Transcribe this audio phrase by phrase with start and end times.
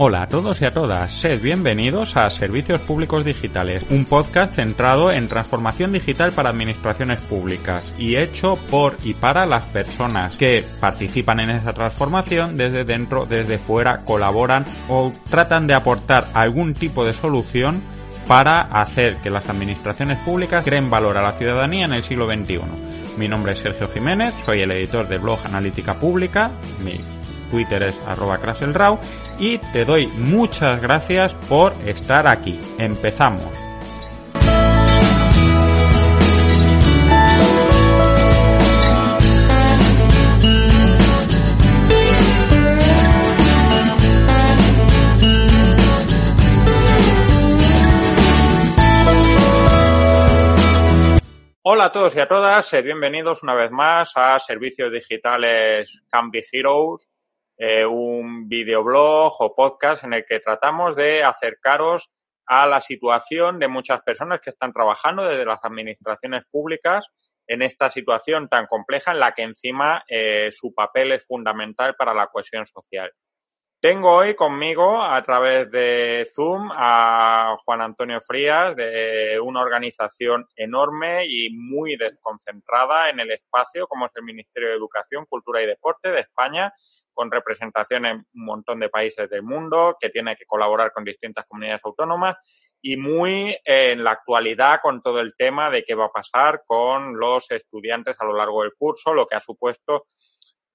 [0.00, 5.10] Hola a todos y a todas, sed bienvenidos a Servicios Públicos Digitales, un podcast centrado
[5.10, 11.40] en transformación digital para administraciones públicas y hecho por y para las personas que participan
[11.40, 17.12] en esa transformación desde dentro, desde fuera, colaboran o tratan de aportar algún tipo de
[17.12, 17.82] solución
[18.28, 22.60] para hacer que las administraciones públicas creen valor a la ciudadanía en el siglo XXI.
[23.16, 26.52] Mi nombre es Sergio Jiménez, soy el editor de blog Analítica Pública,
[26.84, 27.00] mi
[27.50, 28.38] Twitter es arroba
[29.38, 32.60] y te doy muchas gracias por estar aquí.
[32.78, 33.68] Empezamos.
[51.70, 57.10] Hola a todos y a todas, bienvenidos una vez más a Servicios Digitales Cambi Heroes,
[57.58, 62.10] eh, un videoblog o podcast en el que tratamos de acercaros
[62.46, 67.06] a la situación de muchas personas que están trabajando desde las administraciones públicas
[67.46, 72.14] en esta situación tan compleja en la que encima eh, su papel es fundamental para
[72.14, 73.12] la cohesión social.
[73.80, 81.26] Tengo hoy conmigo a través de Zoom a Juan Antonio Frías de una organización enorme
[81.28, 86.10] y muy desconcentrada en el espacio como es el Ministerio de Educación, Cultura y Deporte
[86.10, 86.72] de España,
[87.18, 91.46] con representación en un montón de países del mundo, que tiene que colaborar con distintas
[91.48, 92.36] comunidades autónomas
[92.80, 97.18] y muy en la actualidad con todo el tema de qué va a pasar con
[97.18, 100.04] los estudiantes a lo largo del curso, lo que ha supuesto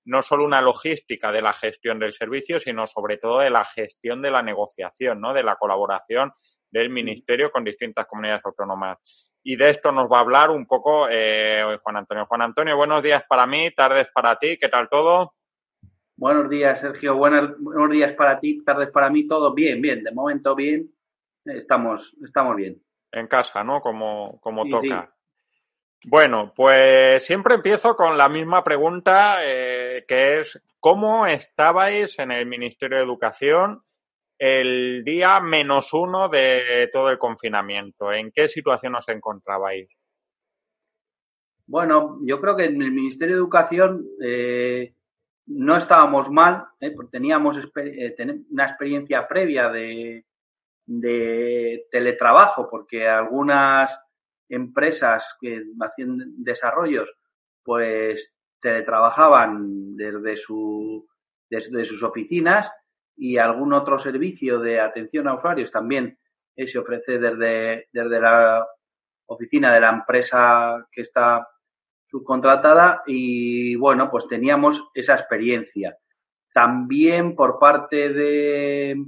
[0.04, 4.22] no solo una logística de la gestión del servicio, sino sobre todo de la gestión
[4.22, 5.34] de la negociación, ¿no?
[5.34, 6.34] de la colaboración
[6.70, 8.98] del Ministerio con distintas comunidades autónomas.
[9.44, 12.26] Y de esto nos va a hablar un poco eh, Juan Antonio.
[12.26, 15.36] Juan Antonio, buenos días para mí, tardes para ti, ¿qué tal todo?
[16.24, 20.12] Buenos días, Sergio, buenos, buenos días para ti, tardes para mí, todo bien, bien, de
[20.14, 20.90] momento bien,
[21.44, 22.82] estamos, estamos bien.
[23.12, 23.82] En casa, ¿no?
[23.82, 25.14] Como, como toca.
[26.06, 32.46] Bueno, pues siempre empiezo con la misma pregunta, eh, que es ¿cómo estabais en el
[32.46, 33.84] Ministerio de Educación
[34.40, 38.14] el día menos uno de todo el confinamiento?
[38.14, 39.90] ¿En qué situación os encontrabais?
[41.68, 44.94] Bueno, yo creo que en el Ministerio de Educación eh,
[45.46, 47.58] no estábamos mal, eh, porque teníamos
[48.50, 50.26] una experiencia previa de,
[50.86, 53.98] de teletrabajo, porque algunas
[54.50, 57.14] empresas que hacían desarrollos,
[57.64, 61.08] pues teletrabajaban desde, su,
[61.50, 62.72] desde sus oficinas
[63.16, 66.18] y algún otro servicio de atención a usuarios también
[66.56, 68.66] se ofrece desde, desde la
[69.26, 71.48] oficina de la empresa que está
[72.14, 75.98] subcontratada y bueno, pues teníamos esa experiencia.
[76.54, 79.04] También por parte de,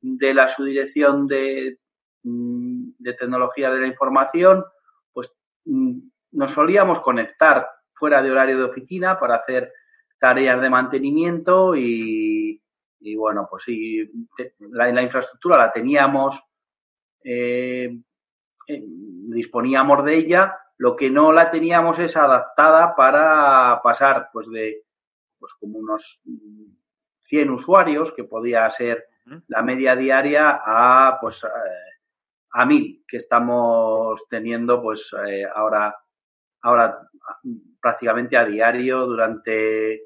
[0.00, 1.80] de la subdirección de,
[2.22, 4.64] mm, de tecnología de la información,
[5.66, 5.98] Mm,
[6.32, 9.72] nos solíamos conectar fuera de horario de oficina para hacer
[10.18, 12.60] tareas de mantenimiento y,
[13.16, 14.10] bueno, pues sí,
[14.58, 16.40] la, la infraestructura la teníamos,
[17.24, 17.98] eh,
[18.68, 24.82] eh, disponíamos de ella, lo que no la teníamos es adaptada para pasar pues de
[25.38, 26.22] pues como unos
[27.24, 29.06] 100 usuarios, que podía ser
[29.48, 31.48] la media diaria, a pues eh,
[32.52, 35.94] a mí que estamos teniendo pues eh, ahora,
[36.62, 37.08] ahora
[37.80, 40.02] prácticamente a diario durante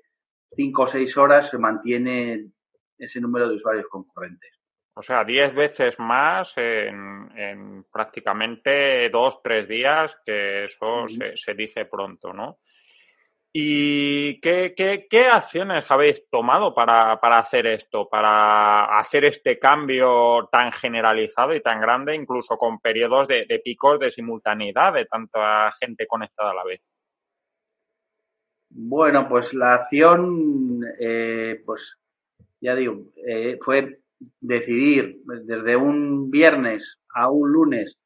[0.52, 2.50] cinco o seis horas se mantiene
[2.98, 4.59] ese número de usuarios concurrentes.
[5.00, 11.86] O sea, diez veces más en, prácticamente dos, tres días, que eso se, se, dice
[11.86, 12.58] pronto, ¿no?
[13.50, 21.54] ¿Y qué, qué, acciones habéis tomado para, hacer esto, para hacer este cambio tan generalizado
[21.54, 26.54] y tan grande, incluso con periodos de, picos de simultaneidad de tanta gente conectada a
[26.56, 26.82] la vez?
[28.68, 31.98] Bueno, pues la acción, eh, pues
[32.60, 34.00] ya digo, eh, fue
[34.40, 37.96] decidir desde un viernes a un lunes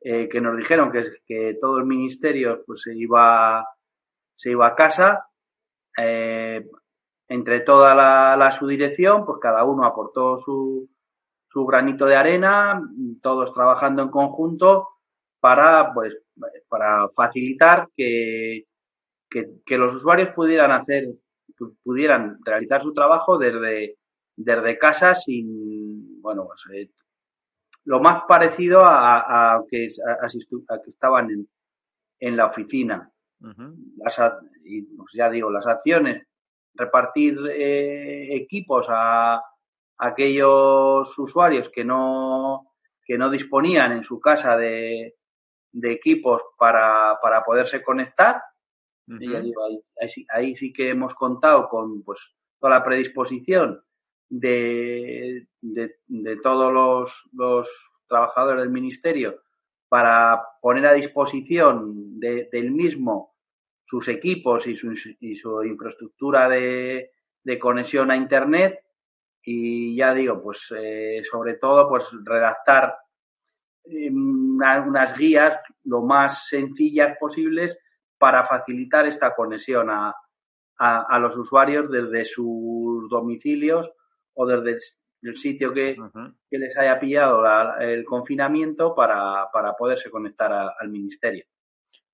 [0.00, 3.66] eh, que nos dijeron que, que todo el ministerio pues, se, iba,
[4.36, 5.26] se iba a casa.
[5.96, 6.64] Eh,
[7.28, 10.88] entre toda la, la subdirección, pues cada uno aportó su,
[11.48, 12.82] su granito de arena,
[13.22, 14.88] todos trabajando en conjunto
[15.40, 16.14] para, pues,
[16.68, 18.64] para facilitar que,
[19.30, 21.08] que, los usuarios pudieran hacer,
[21.82, 23.96] pudieran realizar su trabajo desde,
[24.36, 26.90] desde casa sin, bueno, pues, eh,
[27.84, 29.88] lo más parecido a, a, que,
[30.20, 31.48] a, que estaban en,
[32.20, 33.10] en la oficina.
[33.40, 34.18] las,
[34.64, 36.26] y, pues ya digo, las acciones,
[36.74, 39.42] repartir eh, equipos a,
[39.98, 42.72] aquellos usuarios que no,
[43.04, 45.14] que no disponían en su casa de,
[45.72, 48.42] de equipos para, para poderse conectar.
[49.06, 53.83] y ya digo, ahí, ahí, sí que hemos contado con pues toda la predisposición
[54.28, 56.72] de, de, todos
[57.32, 59.42] los, trabajadores del ministerio
[59.88, 63.34] para poner a disposición de, del mismo
[63.84, 67.10] sus equipos y su, infraestructura de,
[67.60, 68.80] conexión a Internet
[69.42, 72.96] y ya digo, pues eh, sobre todo, pues redactar
[73.84, 77.76] eh, unas guías lo más sencillas posibles
[78.18, 80.14] para facilitar esta conexión a,
[80.78, 83.92] a, los usuarios desde sus domicilios
[84.34, 84.78] o desde
[85.22, 85.96] el sitio que,
[86.50, 87.42] que les haya pillado
[87.80, 91.44] el confinamiento para, para poderse conectar al ministerio.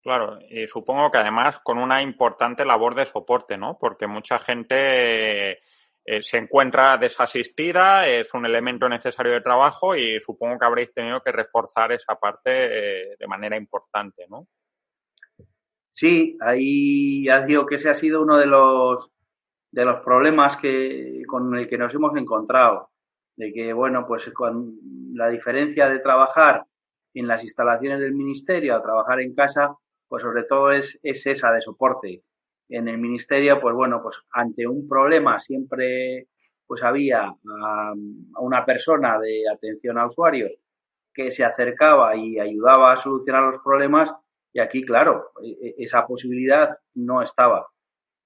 [0.02, 3.76] Claro, y supongo que además con una importante labor de soporte, ¿no?
[3.78, 5.58] Porque mucha gente
[6.04, 11.20] eh, se encuentra desasistida, es un elemento necesario de trabajo y supongo que habréis tenido
[11.20, 12.50] que reforzar esa parte
[13.12, 14.46] eh, de manera importante, ¿no?
[15.92, 19.12] Sí, ahí ya digo que ese ha sido uno de los
[19.72, 22.90] de los problemas que con el que nos hemos encontrado,
[23.36, 24.74] de que bueno, pues con
[25.14, 26.64] la diferencia de trabajar
[27.14, 29.76] en las instalaciones del ministerio a trabajar en casa,
[30.08, 32.22] pues sobre todo es, es esa de soporte
[32.68, 36.28] en el ministerio, pues bueno, pues ante un problema siempre
[36.66, 37.34] pues había
[38.38, 40.52] una persona de atención a usuarios
[41.12, 44.08] que se acercaba y ayudaba a solucionar los problemas
[44.52, 47.66] y aquí, claro, e, e, esa posibilidad no estaba.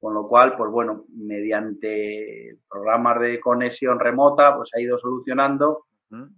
[0.04, 5.86] Con lo cual, pues bueno, mediante programas de conexión remota, pues ha ido solucionando,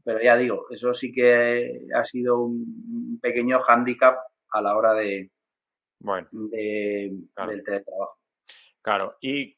[0.05, 4.19] pero ya digo, eso sí que ha sido un pequeño hándicap
[4.53, 5.33] a la hora de,
[5.99, 7.27] bueno, del
[7.65, 8.19] teletrabajo.
[8.83, 9.56] Claro, y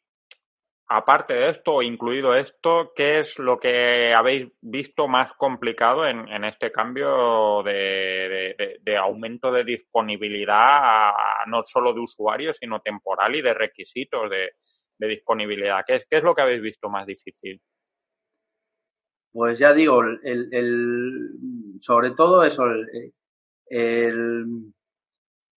[0.89, 6.73] aparte de esto, incluido esto, ¿qué es lo que habéis visto más complicado en, este
[6.73, 11.13] cambio de, aumento de disponibilidad,
[11.47, 14.53] no solo de usuarios, sino temporal y de requisitos de,
[15.07, 15.85] disponibilidad?
[15.87, 17.61] ¿Qué es, ¿Qué es lo que habéis visto más difícil?
[19.31, 20.03] Pues ya digo,
[21.81, 22.65] sobre todo eso,
[23.67, 24.73] el,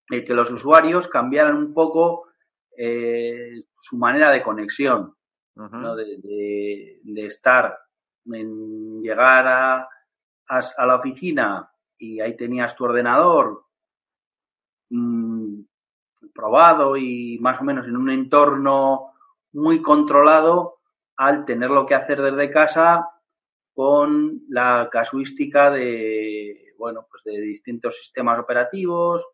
[0.10, 2.28] que los usuarios cambiaran un poco
[2.78, 5.16] eh, su manera de conexión,
[5.69, 5.96] ¿no?
[5.96, 7.78] de, de, estar,
[8.25, 9.90] en llegar a,
[10.48, 13.66] a, la oficina y ahí tenías tu ordenador
[14.90, 15.62] mmm,
[16.34, 19.13] probado y más o menos en un entorno
[19.54, 20.80] muy controlado
[21.18, 23.10] al tenerlo que hacer desde casa
[23.74, 29.25] con la casuística de bueno pues de distintos sistemas operativos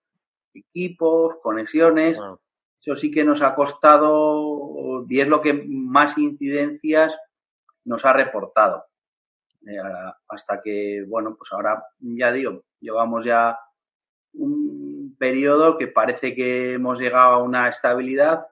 [0.58, 2.20] equipos, conexiones.
[2.88, 7.18] Eso sí que nos ha costado y es lo que más incidencias
[7.84, 8.86] nos ha reportado.
[9.68, 9.76] Eh,
[10.30, 13.60] hasta que, bueno, pues ahora ya digo, llevamos ya
[14.36, 18.48] un periodo que parece que hemos llegado a una estabilidad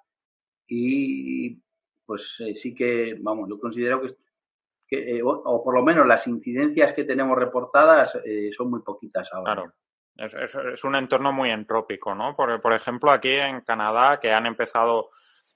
[0.68, 1.58] y
[2.06, 4.02] pues eh, sí que, vamos, yo considero
[4.86, 8.20] que, eh, o, por lo menos las incidencias que tenemos reportadas
[8.52, 9.74] son muy poquitas ahora.
[10.18, 12.36] Es, es, un entorno muy entrópico, ¿no?
[12.36, 15.10] Porque, por ejemplo, aquí en Canadá, que han empezado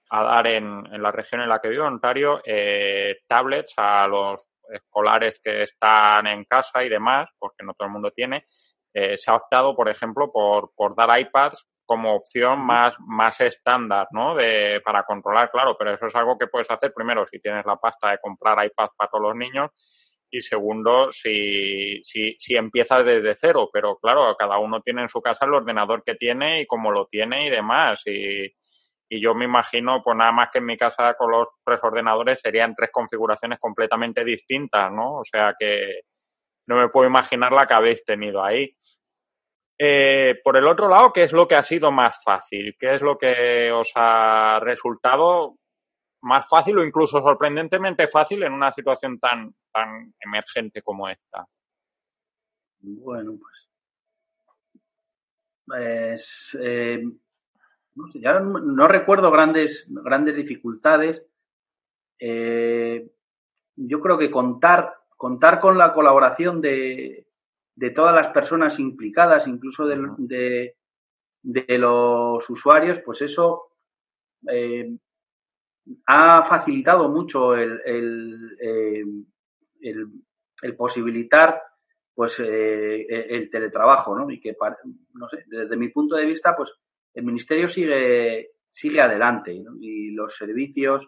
[0.09, 4.47] a dar en, en la región en la que vivo, Ontario, eh, tablets a los
[4.69, 8.45] escolares que están en casa y demás, porque no todo el mundo tiene,
[8.93, 14.07] eh, se ha optado, por ejemplo, por, por dar iPads como opción más, más estándar,
[14.11, 14.35] ¿no?
[14.35, 17.77] De, para controlar, claro, pero eso es algo que puedes hacer primero si tienes la
[17.77, 19.71] pasta de comprar iPads para todos los niños
[20.31, 25.21] y segundo, si, si, si empiezas desde cero, pero claro, cada uno tiene en su
[25.21, 28.01] casa el ordenador que tiene y cómo lo tiene y demás.
[28.05, 28.45] Y,
[29.11, 32.39] y yo me imagino, pues nada más que en mi casa con los tres ordenadores
[32.39, 35.17] serían tres configuraciones completamente distintas, ¿no?
[35.17, 36.01] O sea que
[36.67, 38.75] no me puedo imaginar la que habéis tenido ahí.
[39.81, 42.75] Eh, por el otro lado, ¿qué es lo que ha sido más fácil?
[42.79, 45.55] ¿Qué es lo que os ha resultado
[46.21, 51.45] más fácil o incluso sorprendentemente fácil en una situación tan, tan emergente como esta?
[52.81, 53.69] Bueno, pues
[55.69, 57.03] pues, eh,
[57.93, 61.23] no, sé, ya no, recuerdo grandes, grandes dificultades.
[62.17, 63.07] Eh,
[63.75, 67.27] yo creo que contar, contar con la colaboración de,
[67.75, 70.75] de todas las personas implicadas, incluso de,
[71.43, 73.69] de, los usuarios, pues eso
[74.51, 74.97] eh,
[76.05, 79.25] ha facilitado mucho el, el,
[80.61, 81.61] el posibilitar
[82.19, 84.29] pues eh, e, el teletrabajo, ¿no?
[84.29, 84.53] Y que,
[85.13, 86.69] no sé, desde mi punto de vista, pues
[87.13, 91.07] el ministerio sigue, sigue adelante y los servicios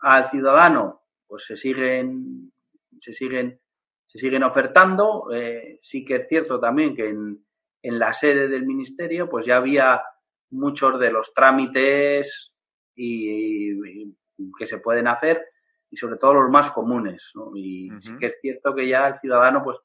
[0.00, 2.52] al ciudadano, pues se siguen,
[3.00, 3.58] se siguen,
[4.04, 5.32] se siguen ofertando.
[5.32, 7.42] Eh, sí que es cierto también que en,
[7.82, 10.02] en la sede del ministerio, pues ya había
[10.50, 12.52] muchos de los trámites
[12.94, 14.12] y,
[14.58, 15.44] que se pueden hacer
[15.90, 17.52] y sobre todo los más comunes, ¿no?
[17.54, 19.78] Y sí que es cierto que ya el ciudadano, pues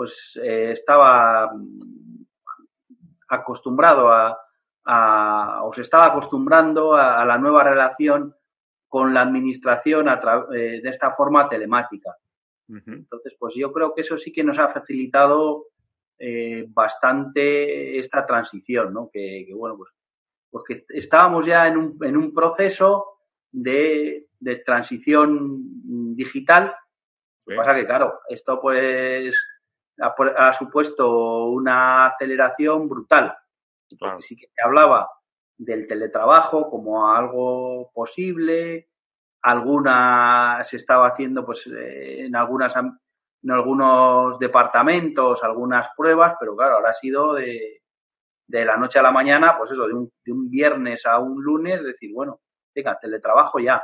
[0.00, 1.52] pues eh, estaba
[3.28, 8.34] acostumbrado a, o se estaba acostumbrando a, la nueva relación
[8.88, 10.18] con la administración a
[10.56, 12.16] eh, de esta forma telemática.
[12.66, 15.66] Entonces, pues yo creo que eso sí que nos ha facilitado
[16.18, 19.10] eh, bastante esta transición, ¿no?
[19.12, 19.90] Que, bueno, pues,
[20.50, 23.18] pues que estábamos ya en un, en un proceso
[23.50, 26.74] de, de transición digital.
[27.46, 29.34] Lo que pasa que, claro, esto pues
[30.00, 33.36] ha, supuesto una aceleración brutal.
[33.98, 35.10] Porque sí que se hablaba
[35.56, 38.88] del teletrabajo como algo posible,
[39.42, 46.76] alguna se estaba haciendo pues eh, en algunas en algunos departamentos algunas pruebas, pero claro,
[46.76, 47.79] ahora ha sido de,
[48.50, 51.42] de la noche a la mañana, pues eso, de un, de un viernes a un
[51.42, 52.40] lunes, decir, bueno,
[52.74, 53.82] venga, teletrabajo ya.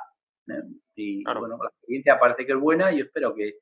[0.49, 0.63] ¿eh?
[0.97, 3.59] Y bueno, la experiencia parece que es buena y yo espero que,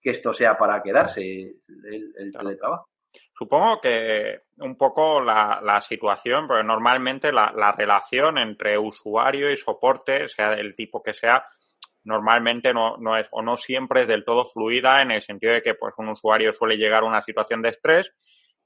[0.00, 2.88] que esto sea para quedarse el, teletrabajo.
[3.32, 10.54] Supongo que un poco la, situación, porque normalmente la, relación entre usuario y soporte, sea
[10.54, 11.44] del tipo que sea,
[12.04, 15.62] normalmente no, no, es o no siempre es del todo fluida en el sentido de
[15.62, 18.12] que pues un usuario suele llegar a una situación de estrés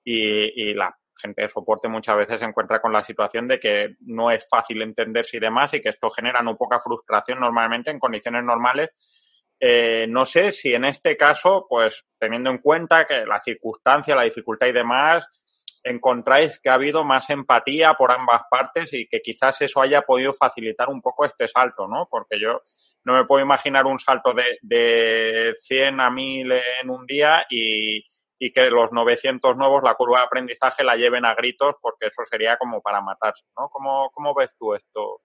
[0.05, 4.31] y, la gente de soporte muchas veces se encuentra con la situación de que no
[4.31, 8.43] es fácil entenderse y demás y que esto genera no poca frustración normalmente en condiciones
[8.43, 8.91] normales
[9.63, 14.25] eh, no sé si en este caso, pues teniendo en cuenta que la circunstancia, la
[14.25, 15.27] dificultad y demás,
[15.85, 20.33] encontráis que ha habido más empatía por ambas partes y que quizás eso haya podido
[20.33, 22.09] facilitar un poco este salto, ¿no?
[22.11, 22.63] Porque yo
[23.05, 28.03] no me puedo imaginar un salto de, de 100 a 1000 en un día y,
[28.43, 32.25] y que los 900 nuevos, la curva de aprendizaje la lleven a gritos porque eso
[32.25, 33.69] sería como para matarse, ¿no?
[33.69, 35.21] ¿Cómo, cómo ves tú esto?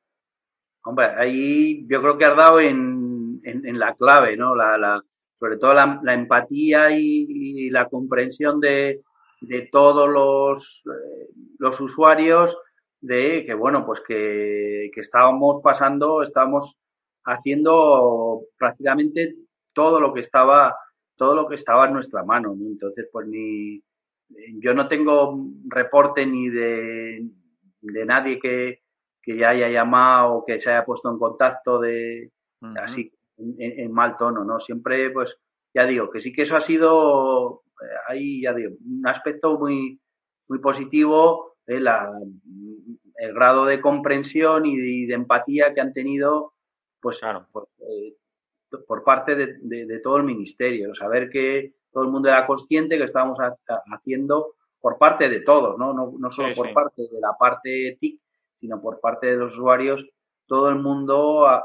[0.83, 4.53] Hombre, ahí yo creo que has dado en, en, la clave, ¿no?
[4.53, 5.01] La, la,
[5.39, 9.01] sobre todo la, empatía y, la comprensión de,
[9.39, 12.57] de todos los, eh, los usuarios
[12.99, 16.77] de que, bueno, pues que, que estábamos pasando, estábamos
[17.23, 19.35] haciendo prácticamente
[19.73, 20.75] todo lo que estaba
[21.15, 22.65] todo lo que estaba en nuestra mano ¿no?
[22.65, 23.81] entonces pues ni
[24.59, 27.27] yo no tengo reporte ni de,
[27.81, 28.81] de nadie que,
[29.21, 32.31] que ya haya llamado o que se haya puesto en contacto de
[32.81, 34.59] así en, mal tono, ¿no?
[34.59, 35.37] Siempre, pues,
[35.73, 39.99] ya digo, que sí que eso ha sido eh, ahí, ya digo, un aspecto muy,
[40.47, 42.11] muy positivo, eh, la,
[43.17, 46.53] el grado de comprensión y de, empatía que han tenido,
[47.01, 47.47] pues, claro.
[47.51, 48.15] por, eh,
[48.87, 53.05] por, parte de, de, todo el ministerio, saber que todo el mundo era consciente que
[53.05, 53.37] estábamos
[53.93, 55.93] haciendo por parte de todos, ¿no?
[55.93, 58.19] No, no solo por parte de la parte TIC,
[58.59, 60.05] sino por parte de los usuarios,
[60.47, 61.63] todo el mundo ha,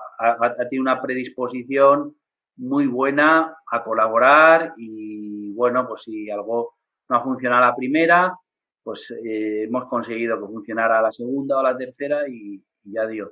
[0.68, 2.14] tenido una predisposición
[2.56, 6.74] muy buena a colaborar y bueno, pues si algo
[7.08, 8.34] no ha funcionado a la primera,
[8.82, 13.06] pues eh, hemos conseguido que funcionara a la segunda o a la tercera y, ya
[13.06, 13.30] digo,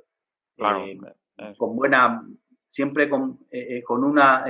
[0.57, 0.99] eh,
[1.57, 2.23] con buena,
[2.69, 4.45] siempre con, eh, con una,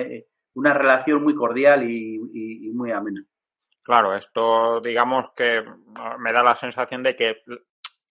[0.53, 3.25] una relación muy cordial y muy amena.
[3.81, 5.63] Claro, esto digamos que
[6.19, 7.37] me da la sensación de que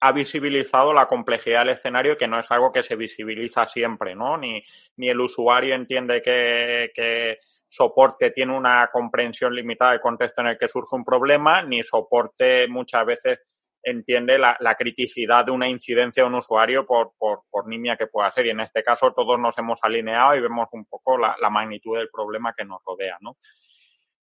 [0.00, 4.36] ha visibilizado la complejidad del escenario, que no es algo que se visibiliza siempre, ¿no?
[4.36, 4.62] Ni,
[4.96, 7.38] ni el usuario entiende que, que
[7.68, 12.66] soporte tiene una comprensión limitada del contexto en el que surge un problema, ni soporte
[12.68, 13.38] muchas veces
[13.82, 18.06] entiende la, la criticidad de una incidencia de un usuario por, por, por, nimia que
[18.06, 18.47] pueda ser.
[18.47, 21.97] Y en este caso todos nos hemos alineado y vemos un poco la, la magnitud
[21.97, 23.37] del problema que nos rodea, ¿no?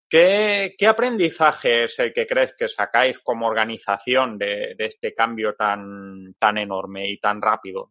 [0.09, 6.57] ¿Qué, aprendizaje es el que crees que sacáis como organización de, este cambio tan, tan
[6.57, 7.91] enorme y tan rápido?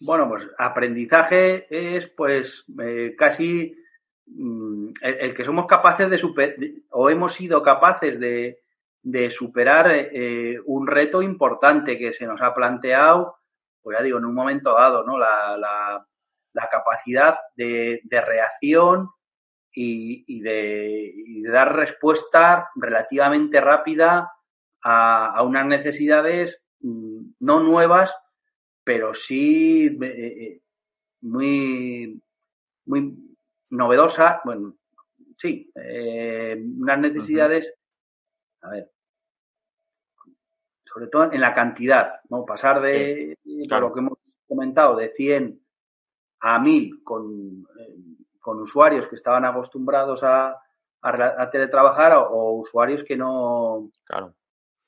[0.00, 3.76] Bueno, pues aprendizaje es pues eh, casi
[4.26, 6.56] mm, el, que somos capaces de super,
[6.90, 8.60] o hemos sido capaces de,
[9.02, 13.36] de superar eh, un reto importante que se nos ha planteado,
[13.82, 15.18] pues ya digo, en un momento dado, ¿no?
[15.18, 16.04] La, la,
[16.70, 19.10] capacidad de, reacción
[19.72, 21.14] y, de,
[21.48, 24.32] dar respuesta relativamente rápida
[24.82, 28.12] a, unas necesidades mm, no nuevas,
[28.82, 30.60] pero sí eh, eh,
[31.20, 32.20] muy,
[32.86, 33.16] muy
[33.70, 34.74] novedosas, bueno,
[35.36, 37.72] sí, unas necesidades,
[38.62, 38.90] a ver,
[40.84, 42.44] sobre todo en la cantidad, ¿no?
[42.44, 45.60] Pasar de, lo que hemos comentado, de 100
[46.40, 47.96] a 1000 con, eh,
[48.40, 50.56] con usuarios que estaban acostumbrados a,
[51.02, 54.34] a, teletrabajar o, usuarios que no, claro.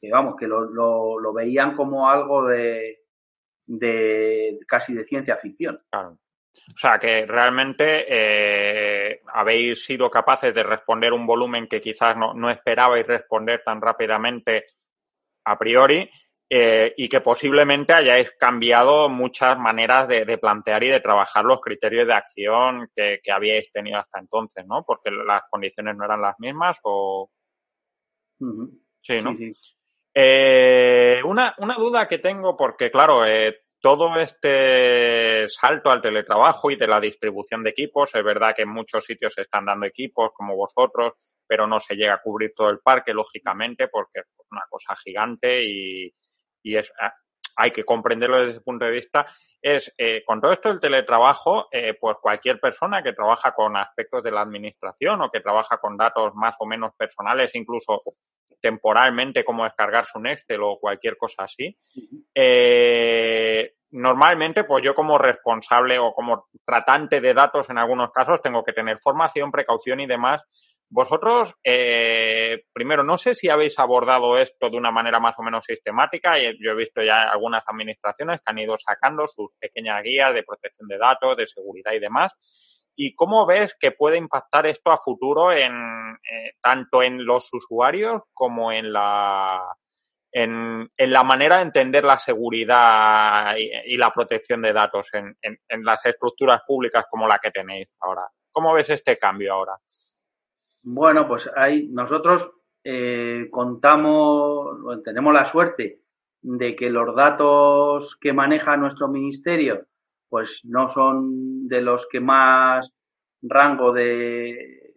[0.01, 3.01] que vamos, que lo, lo, veían como algo de,
[3.67, 5.83] de casi de ciencia ficción.
[5.91, 6.19] Claro.
[6.75, 12.35] O sea, que realmente eh, habéis sido capaces de responder un volumen que quizás no,
[12.35, 14.67] no esperabais responder tan rápidamente
[15.45, 16.09] a priori
[16.53, 22.09] eh, y que posiblemente hayáis cambiado muchas maneras de, plantear y de trabajar los criterios
[22.09, 24.83] de acción que, habíais tenido hasta entonces, ¿no?
[24.85, 27.31] Porque las condiciones no eran las mismas o...
[29.01, 29.37] Sí, ¿no?
[30.13, 36.77] Eh, una, una, duda que tengo, porque claro, eh, todo este salto al teletrabajo y
[36.77, 40.31] de la distribución de equipos, es verdad que en muchos sitios se están dando equipos
[40.35, 41.15] como vosotros,
[41.47, 45.65] pero no se llega a cubrir todo el parque, lógicamente, porque es una cosa gigante
[45.65, 46.13] y,
[46.63, 47.15] es, ah,
[47.57, 49.27] hay que comprenderlo desde ese punto de vista.
[49.63, 54.23] Es, eh, con todo esto del teletrabajo, eh, pues cualquier persona que trabaja con aspectos
[54.23, 58.03] de la administración o que trabaja con datos más o menos personales, incluso
[58.61, 61.77] temporalmente, como descargarse un Excel o cualquier cosa así,
[62.35, 68.65] eh, normalmente, pues yo como responsable o como tratante de datos en algunos casos tengo
[68.65, 70.43] que tener formación, precaución y demás
[70.93, 75.65] vosotros, eh, primero, no sé si habéis abordado esto de una manera más o menos
[75.65, 76.37] sistemática.
[76.39, 80.89] Yo he visto ya algunas administraciones que han ido sacando sus pequeñas guías de protección
[80.89, 82.33] de datos, de seguridad y demás.
[82.97, 88.23] ¿Y cómo ves que puede impactar esto a futuro en eh, tanto en los usuarios
[88.35, 89.77] como en la
[90.33, 96.05] en, la manera de entender la seguridad y, la protección de datos en, en las
[96.05, 98.29] estructuras públicas como la que tenéis ahora?
[98.51, 99.77] ¿Cómo ves este cambio ahora?
[100.83, 102.51] Bueno, pues ahí nosotros
[102.83, 106.01] eh, contamos, tenemos la suerte
[106.43, 109.87] de que los datos que maneja nuestro ministerio,
[110.29, 112.91] pues no son de los que más
[113.43, 114.95] rango de,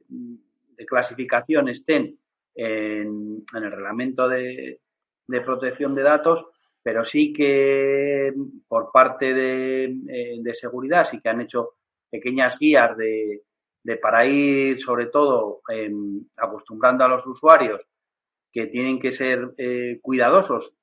[0.88, 2.17] clasificación estén
[2.56, 4.80] en, el reglamento de,
[5.46, 6.46] protección de datos,
[6.82, 8.34] pero sí que
[8.67, 11.72] por parte de, eh, de seguridad sí que han hecho
[12.10, 13.41] pequeñas guías de,
[13.84, 17.86] de para ir sobre todo em, acostumbrando a los usuarios
[18.52, 20.74] que tienen que ser eh, cuidadosos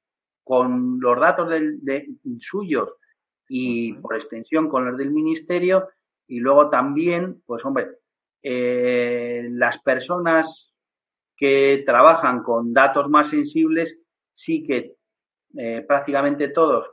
[0.43, 2.09] con los datos de,
[2.41, 2.93] suyos
[3.49, 5.89] y por extensión con los del ministerio
[6.27, 7.89] y luego también, pues hombre,
[8.43, 10.73] eh, las personas
[11.37, 13.99] que trabajan con datos más sensibles
[14.35, 14.97] sí que
[15.57, 16.91] eh, prácticamente todos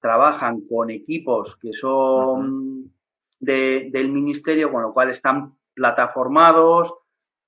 [0.00, 2.92] trabajan con equipos que son
[3.40, 6.94] del ministerio, con lo cual están plataformados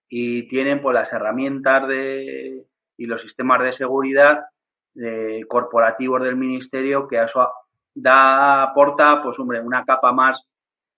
[0.08, 4.46] y tienen pues las herramientas de, y los sistemas de seguridad
[4.94, 7.48] eh, corporativos del ministerio que eso
[7.94, 10.46] da aporta pues hombre una capa más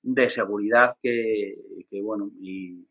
[0.02, 1.54] de seguridad que,
[2.02, 2.86] bueno y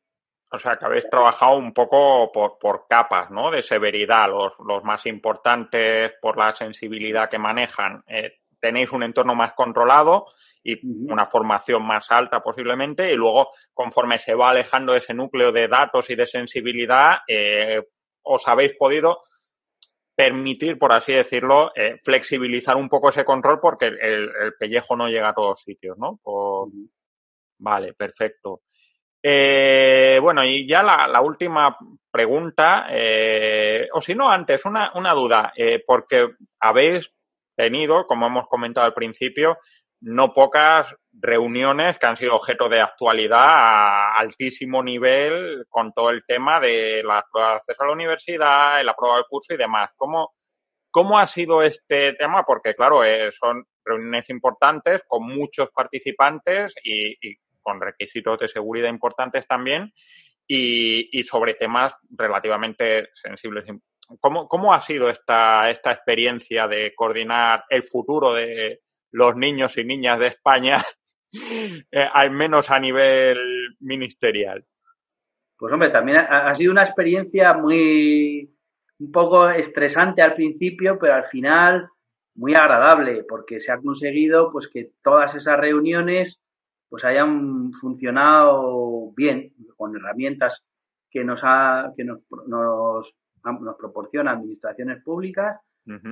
[0.52, 3.50] o sea, que habéis trabajado un poco por, por capas, ¿no?
[3.50, 9.36] De severidad, los, los más importantes por la sensibilidad que manejan, eh, tenéis un entorno
[9.36, 10.28] más controlado
[10.64, 10.80] y
[11.12, 16.10] una formación más alta posiblemente y luego conforme se va alejando ese núcleo de datos
[16.10, 17.82] y de sensibilidad eh,
[18.22, 19.24] os habéis podido
[20.16, 25.30] permitir, por así decirlo, eh, flexibilizar un poco ese control porque el, pellejo no llega
[25.30, 26.22] a todos sitios, ¿no?
[27.58, 28.62] Vale, perfecto.
[29.22, 31.78] Eh, bueno, y ya la, última
[32.10, 32.88] pregunta,
[33.92, 35.52] o si no, antes, una, una duda,
[35.86, 36.30] porque
[36.62, 37.12] habéis
[37.56, 39.58] tenido, como hemos comentado al principio,
[40.04, 46.26] no pocas reuniones que han sido objeto de actualidad a altísimo nivel con todo el
[46.26, 49.92] tema de la prueba de acceso a la universidad, la prueba del curso y demás.
[49.96, 50.34] ¿Cómo,
[50.92, 52.44] cómo ha sido este tema?
[52.44, 59.48] Porque, claro, eh, son reuniones importantes con muchos participantes y, con requisitos de seguridad importantes
[59.48, 59.94] también
[60.46, 63.64] y, y sobre temas relativamente sensibles
[64.20, 69.84] ¿Cómo, ¿Cómo ha sido esta, esta experiencia de coordinar el futuro de los niños y
[69.84, 70.84] niñas de España,
[71.92, 73.38] eh, al menos a nivel
[73.80, 74.66] ministerial?
[75.58, 78.54] Pues hombre, también ha, sido una experiencia muy,
[79.00, 81.88] un poco estresante al principio, pero al final
[82.36, 86.40] muy agradable, porque se ha conseguido pues que todas esas reuniones
[86.90, 90.64] pues hayan funcionado bien, con herramientas
[91.10, 95.60] que nos ha, que nos, nos, nos proporciona administraciones públicas,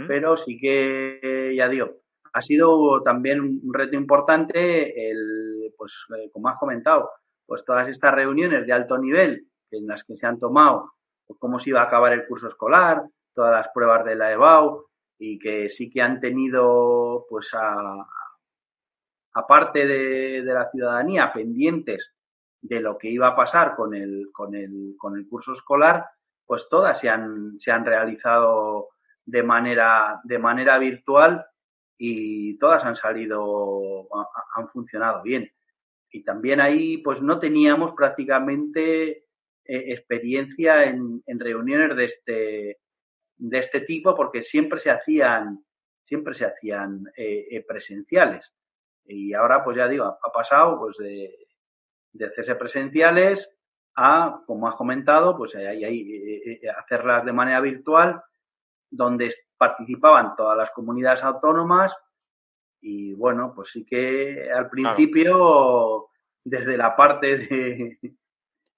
[0.08, 2.02] pero sí que, ya digo,
[2.34, 7.10] ha sido también un reto importante el, pues, eh, como has comentado,
[7.46, 10.91] pues todas estas reuniones de alto nivel en las que se han tomado
[11.26, 14.86] pues, cómo se iba a acabar el curso escolar, todas las pruebas de la EBAU
[15.17, 18.06] y que sí que han tenido, pues, a,
[19.34, 22.13] aparte de, de, la ciudadanía, pendientes
[22.62, 26.06] de lo que iba a pasar con el, con el, con el curso escolar,
[26.45, 28.89] pues todas se han, se han realizado
[29.25, 31.45] de manera, de manera virtual
[31.97, 34.08] y todas han salido,
[34.56, 35.51] han funcionado bien.
[36.10, 42.80] Y también ahí, pues no teníamos prácticamente eh, experiencia en, reuniones de este,
[43.38, 45.63] de este tipo porque siempre se hacían,
[46.01, 48.51] siempre se hacían eh, eh, presenciales.
[49.06, 51.34] Y ahora, pues ya digo, ha, pasado pues de,
[52.12, 53.49] de, hacerse presenciales
[53.95, 55.56] a, como has comentado, pues
[56.77, 58.21] hacerlas de manera virtual,
[58.89, 61.95] donde participaban todas las comunidades autónomas
[62.82, 66.08] y bueno, pues sí que al principio,
[66.43, 67.99] desde la parte de,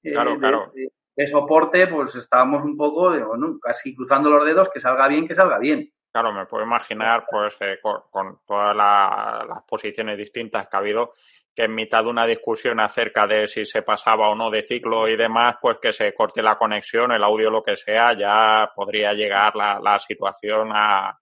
[0.04, 0.72] Claro, claro.
[1.16, 5.36] De, soporte, pues estábamos un poco, bueno, casi cruzando los dedos, que salga bien, que
[5.36, 5.90] salga bien.
[6.14, 11.14] Claro, me puedo imaginar, pues, eh, con, todas las posiciones distintas que ha habido,
[11.56, 15.10] que en mitad de una discusión acerca de si se pasaba o no de ciclo
[15.10, 19.14] y demás, pues que se corte la conexión, el audio, lo que sea, ya podría
[19.14, 21.20] llegar la, la situación a,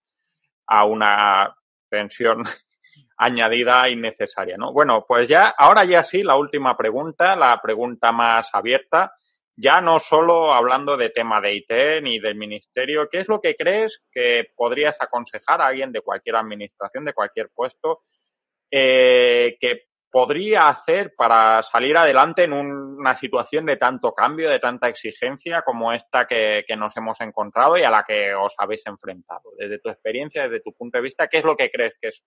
[0.68, 1.56] a una
[1.90, 2.44] tensión
[3.16, 4.74] añadida innecesaria, ¿no?
[4.74, 9.14] Bueno, pues ya, ahora ya sí, la última pregunta, la pregunta más abierta,
[9.56, 13.56] ya no solo hablando de tema de IT ni del ministerio, ¿qué es lo que
[13.56, 18.04] crees que podrías aconsejar a alguien de cualquier administración, de cualquier puesto,
[18.72, 24.90] eh, que podría hacer para salir adelante en una situación de tanto cambio, de tanta
[24.90, 29.52] exigencia como esta que, que, nos hemos encontrado y a la que os habéis enfrentado?
[29.58, 32.22] Desde tu experiencia, desde tu punto de vista, ¿qué es lo que crees que es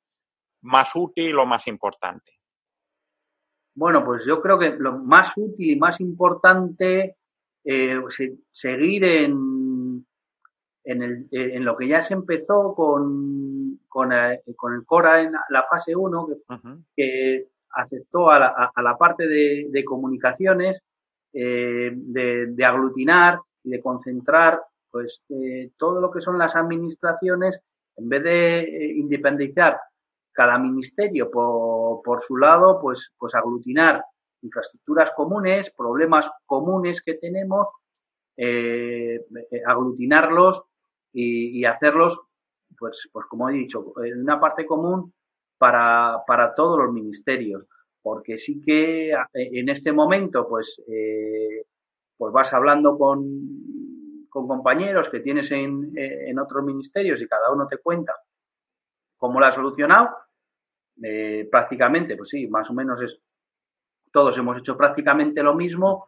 [0.62, 2.32] más útil o más importante?
[3.74, 7.16] Bueno, pues yo creo que lo más útil y más importante
[7.64, 8.00] eh,
[8.52, 10.06] seguir en,
[10.84, 15.32] en, el, en, lo que ya se empezó con, con, eh, con el CORA en
[15.48, 16.28] la fase 1,
[16.96, 20.80] que, aceptó a la, a la parte de, de comunicaciones,
[21.32, 24.60] eh, de, de, aglutinar y de concentrar
[24.94, 27.58] pues eh, todo lo que son las administraciones,
[27.96, 29.80] en vez de eh, independizar
[30.34, 34.04] cada ministerio por, por su lado, pues, pues aglutinar
[34.42, 37.68] infraestructuras comunes, problemas comunes que tenemos,
[38.36, 39.20] eh,
[39.64, 40.62] aglutinarlos
[41.12, 42.20] y, hacerlos,
[42.76, 45.14] pues, pues como he dicho, una parte común
[45.56, 47.66] para, para todos los ministerios.
[48.02, 51.64] Porque sí que en este momento, pues, eh,
[52.18, 57.66] pues vas hablando con, con compañeros que tienes en, en otros ministerios y cada uno
[57.66, 58.12] te cuenta
[59.16, 60.10] cómo lo ha solucionado
[61.02, 63.20] eh, prácticamente, pues sí, más o menos es,
[64.12, 66.06] todos hemos hecho prácticamente lo mismo,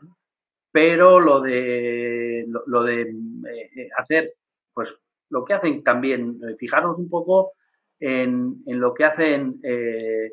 [0.70, 4.34] pero lo de, lo, de eh, hacer,
[4.72, 4.94] pues
[5.30, 7.52] lo que hacen también, eh, fijarnos un poco
[7.98, 10.32] en, en lo que hacen eh,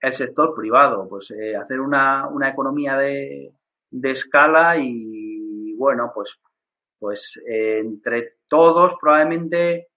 [0.00, 3.52] el sector privado, pues eh, hacer una, una economía de,
[3.90, 6.38] de escala y bueno, pues,
[6.98, 9.88] pues entre todos probablemente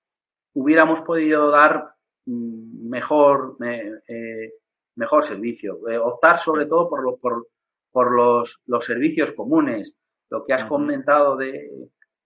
[0.53, 1.96] hubiéramos podido dar
[2.27, 4.51] mejor, eh,
[4.95, 5.87] mejor servicio.
[5.89, 7.47] Eh, optar sobre todo por, lo, por,
[7.91, 9.93] por los, los, servicios comunes.
[10.29, 11.69] Lo que has comentado de,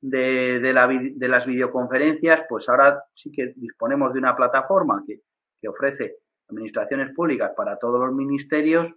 [0.01, 5.21] de, de, la, de, las videoconferencias, pues ahora sí que disponemos de una plataforma que,
[5.61, 6.17] que ofrece
[6.49, 8.93] administraciones públicas para todos los ministerios,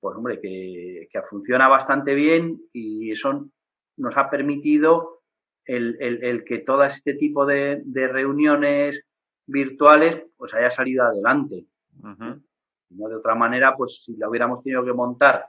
[0.00, 3.50] pues hombre, que, que funciona bastante bien y eso
[3.98, 5.20] nos ha permitido
[5.66, 9.04] el, el, el que todo este tipo de, de reuniones
[9.50, 11.66] virtuales, pues haya salido adelante.
[12.02, 15.46] No de otra manera, pues si la hubiéramos tenido que montar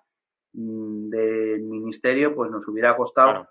[0.54, 3.48] mm, del ministerio, pues nos hubiera costado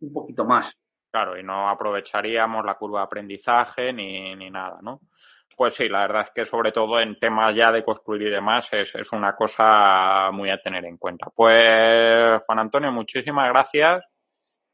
[0.00, 0.76] un poquito más.
[1.10, 5.00] Claro, y no aprovecharíamos la curva de aprendizaje ni, ni nada, ¿no?
[5.56, 8.68] Pues sí, la verdad es que sobre todo en temas ya de construir y demás
[8.72, 11.30] es, es una cosa muy a tener en cuenta.
[11.34, 14.04] Pues Juan Antonio, muchísimas gracias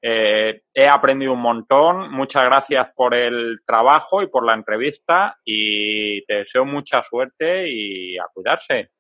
[0.07, 2.13] eh, he aprendido un montón.
[2.13, 8.19] Muchas gracias por el trabajo y por la entrevista y te deseo mucha suerte y
[8.19, 8.91] a cuidarse.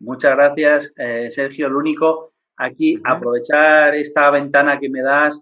[0.00, 1.68] Muchas gracias, eh, Sergio.
[1.68, 5.40] Lo único, aquí aprovechar esta ventana que me das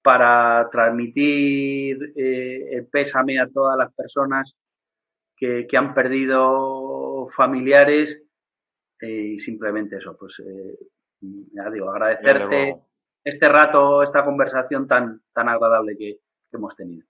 [0.00, 4.54] para transmitir eh, el pésame a todas las personas
[5.36, 8.22] que, han perdido familiares
[9.00, 10.40] y simplemente eso, pues
[11.20, 12.86] ya digo, agradecerte
[13.26, 16.18] este rato, esta conversación tan, tan agradable que,
[16.52, 17.04] hemos tenido.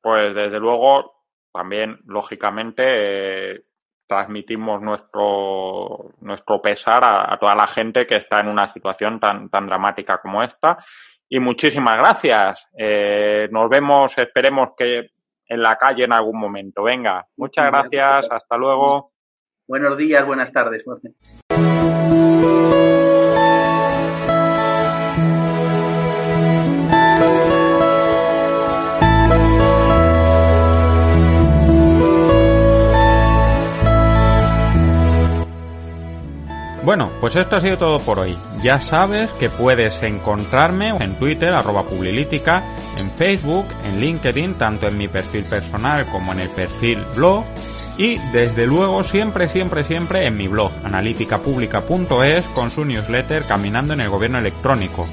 [0.00, 3.64] Pues desde luego, también lógicamente
[4.06, 9.66] transmitimos nuestro, nuestro pesar a, toda la gente que está en una situación tan, tan
[9.66, 10.78] dramática como esta.
[11.28, 12.68] Y muchísimas gracias.
[12.78, 15.10] Eh, nos vemos, esperemos que
[15.48, 16.84] en la calle en algún momento.
[16.84, 19.12] Venga, muchas gracias, hasta luego.
[19.66, 20.84] Buenos días, buenas tardes.
[36.84, 38.36] Bueno, pues esto ha sido todo por hoy.
[38.62, 42.62] Ya sabes que puedes encontrarme en Twitter, arroba Publilítica,
[42.98, 47.44] en Facebook, en LinkedIn, tanto en mi perfil personal como en el perfil blog,
[47.96, 54.02] y desde luego siempre, siempre, siempre en mi blog, analíticapublica.es, con su newsletter Caminando en
[54.02, 55.06] el Gobierno Electrónico.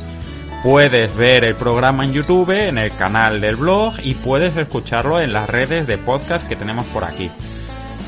[0.64, 5.32] Puedes ver el programa en YouTube, en el canal del blog y puedes escucharlo en
[5.32, 7.32] las redes de podcast que tenemos por aquí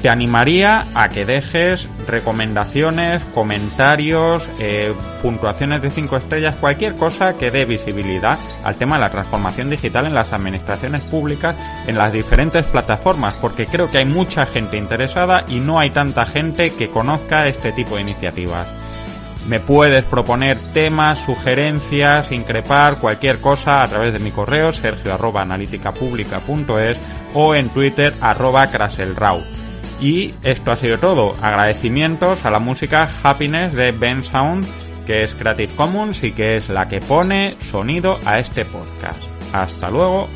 [0.03, 7.51] te animaría a que dejes recomendaciones, comentarios, eh, puntuaciones de 5 estrellas, cualquier cosa que
[7.51, 11.55] dé visibilidad al tema de la transformación digital en las administraciones públicas
[11.87, 16.25] en las diferentes plataformas, porque creo que hay mucha gente interesada y no hay tanta
[16.25, 18.67] gente que conozca este tipo de iniciativas.
[19.47, 25.47] Me puedes proponer temas, sugerencias, increpar, cualquier cosa a través de mi correo sergio arroba
[27.35, 29.62] o en twitter arroba craselrau.
[29.99, 31.35] Y esto ha sido todo.
[31.41, 34.67] Agradecimientos a la música Happiness de Ben Sound,
[35.05, 39.21] que es Creative Commons y que es la que pone sonido a este podcast.
[39.53, 40.27] Hasta luego.